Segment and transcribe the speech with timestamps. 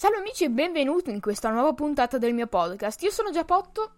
[0.00, 3.02] Salve amici e benvenuti in questa nuova puntata del mio podcast.
[3.02, 3.94] Io sono Giapotto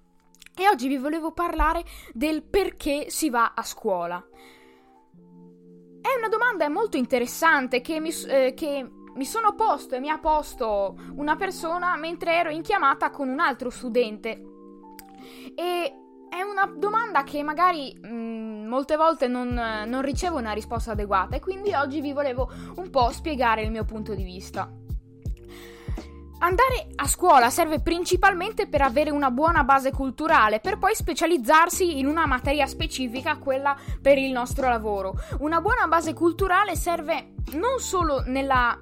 [0.57, 1.85] e oggi vi volevo parlare
[2.15, 4.17] del perché si va a scuola.
[6.01, 10.19] È una domanda molto interessante che mi, eh, che mi sono posto e mi ha
[10.19, 14.43] posto una persona mentre ero in chiamata con un altro studente.
[15.55, 15.95] E
[16.31, 21.37] è una domanda che magari mh, mm, molte volte non, non ricevo una risposta adeguata
[21.37, 24.80] e quindi oggi vi volevo un po' spiegare il mio punto di vista.
[26.43, 32.07] Andare a scuola serve principalmente per avere una buona base culturale, per poi specializzarsi in
[32.07, 35.15] una materia specifica, quella per il nostro lavoro.
[35.41, 38.75] Una buona base culturale serve non solo nella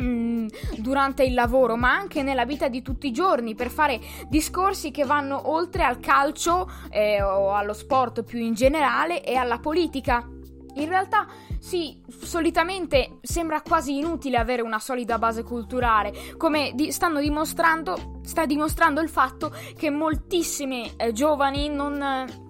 [0.00, 0.46] mm,
[0.76, 5.04] durante il lavoro, ma anche nella vita di tutti i giorni per fare discorsi che
[5.04, 10.24] vanno oltre al calcio eh, o allo sport più in generale e alla politica.
[10.74, 11.26] In realtà,
[11.58, 18.46] sì, solitamente sembra quasi inutile avere una solida base culturale, come di- stanno dimostrando, sta
[18.46, 22.02] dimostrando il fatto che moltissimi eh, giovani non...
[22.02, 22.46] Eh,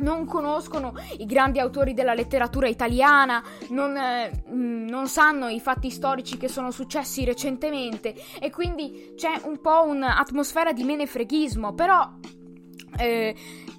[0.00, 6.38] non conoscono i grandi autori della letteratura italiana, non, eh, non, sanno i fatti storici
[6.38, 12.10] che sono successi recentemente e quindi c'è un po' un'atmosfera di menefreghismo, però
[12.96, 13.34] eh,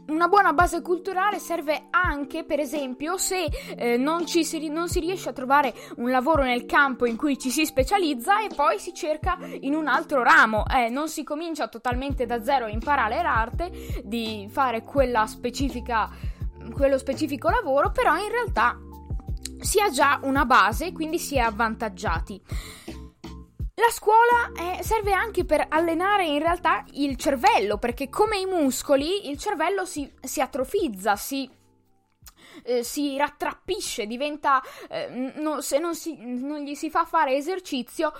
[0.07, 3.45] una buona base culturale serve anche, per esempio, se
[3.75, 7.49] eh, non, si, non, si, riesce a trovare un lavoro nel campo in cui ci
[7.49, 10.65] si specializza e poi si cerca in un altro ramo.
[10.67, 13.71] Eh, non si comincia totalmente da zero a imparare l'arte
[14.03, 16.09] di fare quella specifica,
[16.73, 18.77] quello specifico lavoro, però in realtà
[19.59, 22.41] si ha già una base, quindi si è avvantaggiati.
[23.83, 29.27] La scuola eh, serve anche per allenare in realtà il cervello, perché come i muscoli
[29.29, 31.49] il cervello si, si atrofizza, si,
[32.63, 34.61] eh, si rattrappisce, diventa...
[34.87, 38.13] Eh, no, se non, si, non gli si fa fare esercizio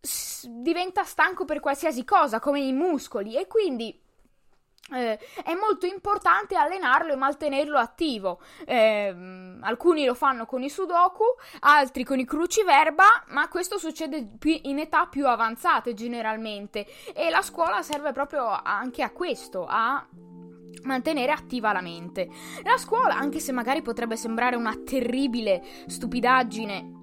[0.00, 4.00] s- diventa stanco per qualsiasi cosa, come i muscoli, e quindi
[4.92, 8.40] eh, è molto importante allenarlo e mantenerlo attivo.
[8.66, 9.14] Eh,
[9.60, 11.24] alcuni lo fanno con i sudoku,
[11.60, 17.82] altri con i cruciverba, ma questo succede in età più avanzate generalmente e la scuola
[17.82, 20.06] serve proprio anche a questo, a
[20.82, 22.28] mantenere attiva la mente.
[22.62, 27.02] La scuola, anche se magari potrebbe sembrare una terribile stupidaggine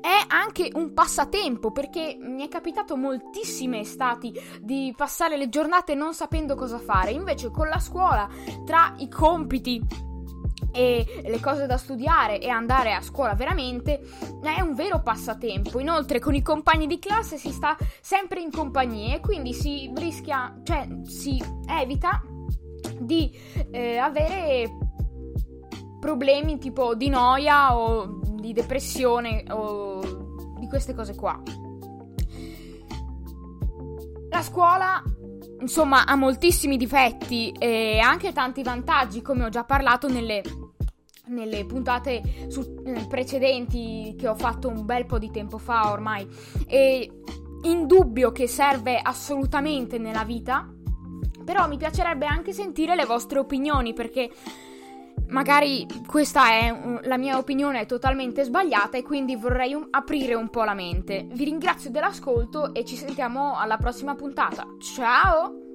[0.00, 6.14] è anche un passatempo perché mi è capitato moltissime estati di passare le giornate non
[6.14, 7.10] sapendo cosa fare.
[7.10, 8.28] Invece con la scuola,
[8.64, 10.04] tra i compiti
[10.72, 14.02] e le cose da studiare e andare a scuola veramente
[14.42, 15.80] è un vero passatempo.
[15.80, 20.60] Inoltre con i compagni di classe si sta sempre in compagnia e quindi si rischia,
[20.62, 22.22] cioè si evita
[22.98, 23.32] di
[23.70, 24.70] eh, avere
[25.98, 31.40] problemi tipo di noia o di depressione o di queste cose qua.
[34.30, 35.02] La scuola,
[35.60, 40.42] insomma, ha moltissimi difetti e anche tanti vantaggi, come ho già parlato nelle,
[41.26, 46.28] nelle puntate su, eh, precedenti che ho fatto un bel po' di tempo fa ormai.
[46.68, 47.20] E
[47.62, 50.70] indubbio che serve assolutamente nella vita.
[51.44, 54.30] Però mi piacerebbe anche sentire le vostre opinioni perché
[55.28, 60.64] magari questa è la mia opinione totalmente sbagliata e quindi vorrei un, aprire un po'
[60.64, 61.26] la mente.
[61.32, 64.66] Vi ringrazio dell'ascolto e ci sentiamo alla prossima puntata.
[64.78, 65.65] Ciao!